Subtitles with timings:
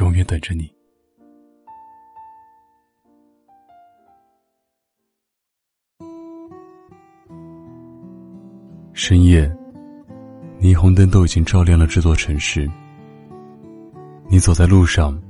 [0.00, 0.72] 永远等着你。
[8.92, 9.48] 深夜，
[10.60, 12.68] 霓虹灯都已经照亮了这座城市。
[14.28, 15.20] 你走在路上，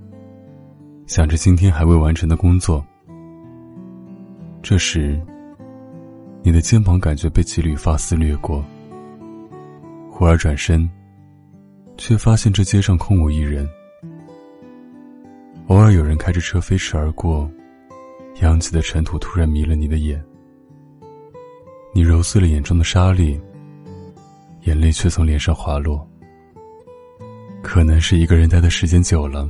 [1.07, 2.85] 想着今天还未完成的工作。
[4.63, 5.21] 这时，
[6.43, 8.65] 你的肩膀感觉被几缕发丝掠过，
[10.11, 10.89] 忽而转身，
[11.99, 13.69] 却发现这街上空无一人。
[15.69, 17.51] 偶尔有人开着车飞驰而过，
[18.43, 20.23] 扬起的尘土突然迷了你的眼。
[21.95, 23.41] 你揉碎了眼中的沙粒，
[24.65, 26.07] 眼泪却从脸上滑落。
[27.63, 29.49] 可能是一个人待的时间久了，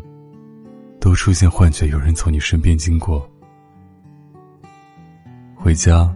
[1.00, 3.28] 都出现幻觉，有人从你身边经过。
[5.56, 6.14] 回家，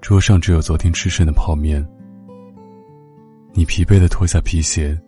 [0.00, 1.86] 桌上只有昨天吃剩的泡面。
[3.52, 5.00] 你疲惫的脱下皮鞋，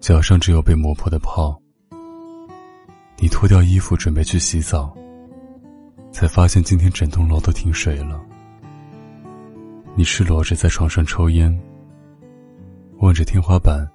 [0.00, 1.61] 脚上只有被磨破的泡。
[3.18, 4.92] 你脱掉衣服准备去洗澡，
[6.10, 8.20] 才发现今天整栋楼都停水了。
[9.94, 11.56] 你赤裸着在床上抽烟，
[12.98, 13.88] 望着天花板，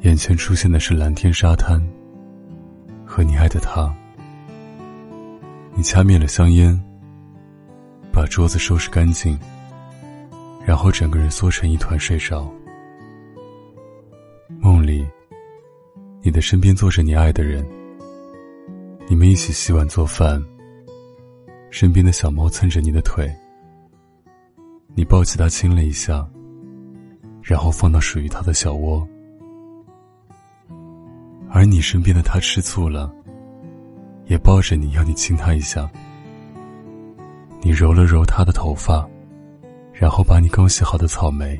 [0.00, 1.80] 眼前出现的是蓝天、沙滩
[3.04, 3.94] 和你爱的他。
[5.74, 6.80] 你掐灭了香烟，
[8.12, 9.38] 把桌子收拾干净，
[10.64, 12.50] 然后整个人缩成一团睡着。
[16.34, 17.64] 的身边坐着你爱的人，
[19.06, 20.42] 你们一起洗碗做饭。
[21.70, 23.32] 身边的小猫蹭着你的腿，
[24.96, 26.28] 你抱起它亲了一下，
[27.40, 29.06] 然后放到属于它的小窝。
[31.50, 33.14] 而你身边的它吃醋了，
[34.26, 35.88] 也抱着你要你亲它一下。
[37.62, 39.08] 你揉了揉它的头发，
[39.92, 41.56] 然后把你刚洗好的草莓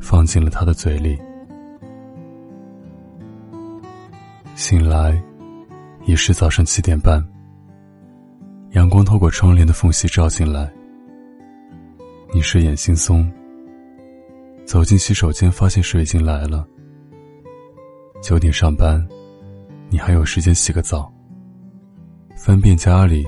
[0.00, 1.18] 放进了它的嘴里。
[4.56, 5.22] 醒来，
[6.06, 7.22] 已是早上七点半。
[8.70, 10.72] 阳光透过窗帘的缝隙照进来，
[12.32, 13.30] 你睡眼惺忪。
[14.64, 16.66] 走进洗手间，发现水已经来了。
[18.22, 19.06] 九点上班，
[19.90, 21.12] 你还有时间洗个澡。
[22.34, 23.26] 翻遍家里，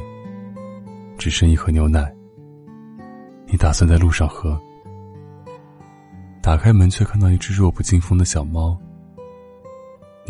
[1.18, 2.10] 只剩一盒牛奶。
[3.46, 4.58] 你打算在路上喝。
[6.42, 8.80] 打开门，却看到一只弱不禁风的小猫。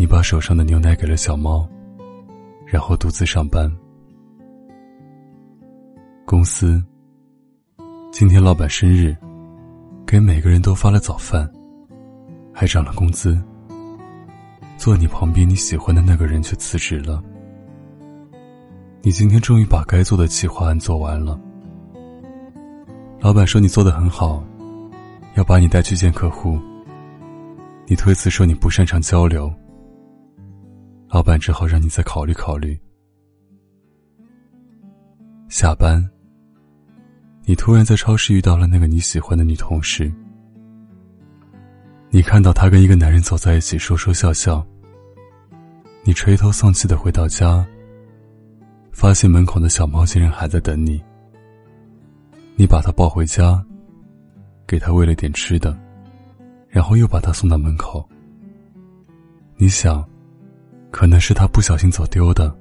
[0.00, 1.68] 你把手上的牛奶给了小猫，
[2.64, 3.68] 然后独自上班。
[6.24, 6.80] 公司
[8.12, 9.16] 今天老板生日，
[10.06, 11.50] 给每个人都发了早饭，
[12.54, 13.36] 还涨了工资。
[14.76, 17.20] 坐你旁边你喜欢的那个人却辞职了。
[19.02, 21.36] 你今天终于把该做的计划案做完了。
[23.18, 24.44] 老板说你做的很好，
[25.34, 26.56] 要把你带去见客户。
[27.88, 29.52] 你推辞说你不擅长交流。
[31.08, 32.78] 老板只好让你再考虑考虑。
[35.48, 36.06] 下班，
[37.44, 40.12] 你突然在超市遇到了那个你喜欢的女同事。
[42.10, 44.64] 你看到她跟一个男人走在一起，说说笑笑。
[46.04, 47.66] 你垂头丧气的回到家，
[48.92, 51.02] 发现门口的小猫竟然还在等你。
[52.54, 53.64] 你把它抱回家，
[54.66, 55.78] 给它喂了点吃的，
[56.68, 58.06] 然后又把它送到门口。
[59.56, 60.06] 你想。
[60.90, 62.54] 可能是他不小心走丢的，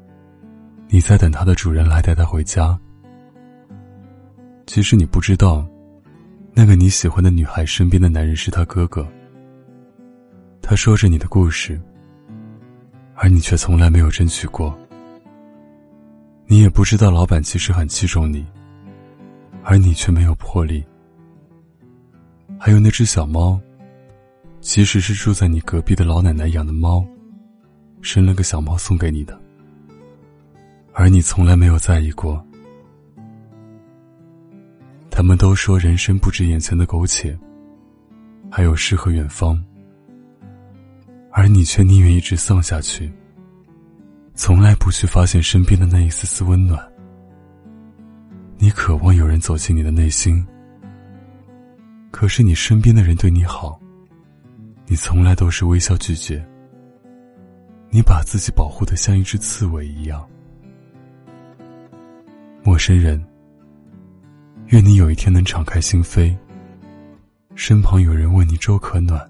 [0.90, 2.78] 你在等他的主人来带他回家。
[4.66, 5.66] 其实你不知道，
[6.54, 9.08] 那个你喜欢的女孩身边的男人是他哥哥。
[10.62, 11.80] 他说着你的故事，
[13.16, 14.78] 而你却从来没有争取过。
[16.46, 18.46] 你也不知道老板其实很器重你，
[19.64, 20.84] 而你却没有魄力。
[22.60, 23.60] 还有那只小猫，
[24.60, 27.06] 其实是住在你隔壁的老奶奶养的猫。
[28.08, 29.38] 生了个小猫送给你的，
[30.94, 32.42] 而你从来没有在意过。
[35.12, 37.38] 他们都说人生不止眼前的苟且，
[38.50, 39.62] 还有诗和远方，
[41.34, 43.12] 而你却宁愿一直丧下去，
[44.36, 46.82] 从来不去发现身边的那一丝丝温暖。
[48.58, 50.48] 你渴望有人走进你的内心，
[52.10, 53.78] 可是你身边的人对你好，
[54.86, 56.42] 你从来都是微笑拒绝。
[57.90, 60.28] 你把自己保护的像一只刺猬一样。
[62.64, 63.24] 陌生人，
[64.68, 66.36] 愿你有一天能敞开心扉，
[67.56, 69.26] 身旁有人为你粥可暖，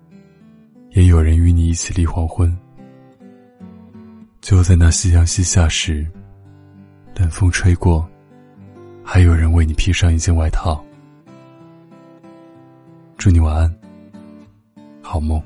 [0.91, 2.55] 也有人与你一起立黄昏。
[4.41, 6.07] 就在那夕阳西下时，
[7.15, 8.07] 冷风吹过，
[9.03, 10.83] 还有人为你披上一件外套。
[13.17, 13.75] 祝你晚安，
[15.01, 15.41] 好梦。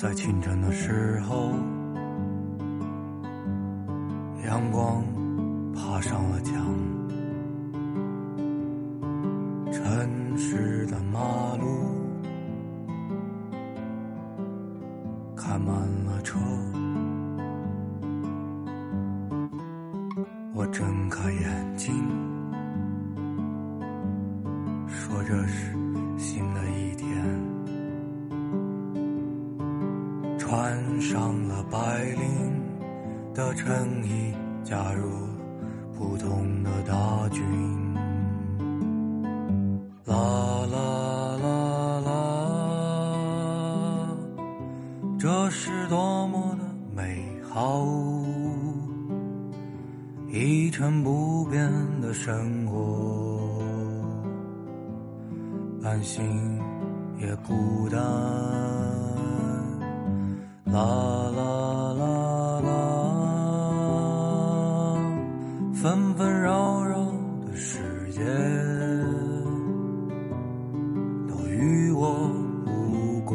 [0.00, 1.50] 在清晨的时候，
[4.46, 5.04] 阳光
[5.74, 6.54] 爬上了墙，
[9.70, 11.20] 城市的马
[11.58, 11.66] 路
[15.36, 15.74] 开满
[16.06, 16.38] 了车，
[20.54, 21.94] 我睁开眼睛，
[24.88, 25.76] 说这是
[26.16, 26.89] 新的一
[30.50, 31.78] 穿上了白
[32.18, 32.60] 领
[33.32, 35.08] 的衬衣，加入
[35.96, 37.40] 普通的大军。
[40.06, 40.16] 啦
[40.72, 42.10] 啦啦啦，
[45.20, 46.64] 这是多么的
[46.96, 47.86] 美好，
[50.32, 51.70] 一成不变
[52.00, 53.62] 的生活，
[55.84, 56.60] 安心
[57.20, 58.39] 也孤单。
[60.72, 60.78] 啦
[61.34, 62.70] 啦啦啦，
[65.74, 66.96] 纷纷扰扰
[67.44, 67.80] 的世
[68.12, 68.20] 界
[71.26, 72.30] 都与我
[72.66, 73.34] 无关，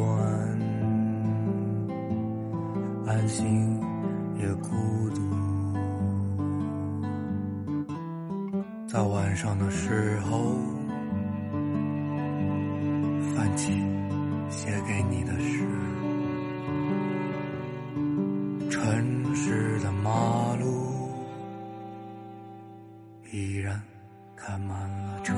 [3.05, 3.81] 安心
[4.39, 4.69] 也孤
[5.13, 5.21] 独。
[8.87, 10.55] 在晚上的时候，
[13.35, 13.73] 泛起
[14.49, 15.64] 写给你的诗。
[18.75, 21.09] 城市的马路
[23.31, 23.81] 依然
[24.35, 25.33] 开满了车，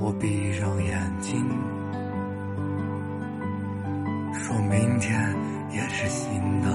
[0.00, 1.40] 我闭上眼睛，
[4.34, 5.36] 说明天
[5.70, 6.68] 也是新的，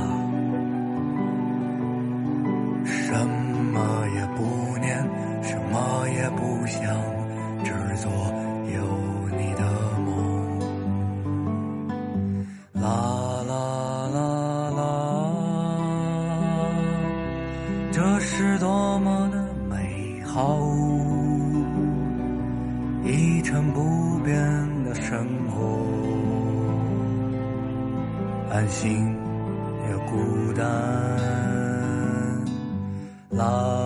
[17.98, 20.60] 这是多么的美好，
[23.04, 24.36] 一成不变
[24.84, 25.84] 的生活，
[28.52, 29.04] 安心
[29.90, 30.64] 也孤单。
[33.32, 33.77] 啦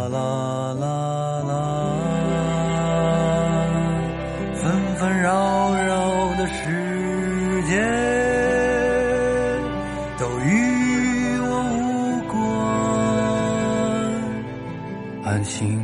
[15.23, 15.79] 安心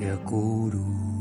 [0.00, 1.11] 也孤独。